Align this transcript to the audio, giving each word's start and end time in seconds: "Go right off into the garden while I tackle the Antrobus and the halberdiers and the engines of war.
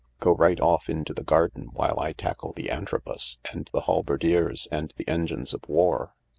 "Go 0.19 0.31
right 0.33 0.59
off 0.59 0.89
into 0.89 1.13
the 1.13 1.23
garden 1.23 1.67
while 1.73 1.99
I 1.99 2.13
tackle 2.13 2.53
the 2.53 2.71
Antrobus 2.71 3.37
and 3.51 3.69
the 3.71 3.81
halberdiers 3.81 4.67
and 4.71 4.91
the 4.97 5.07
engines 5.07 5.53
of 5.53 5.61
war. 5.67 6.15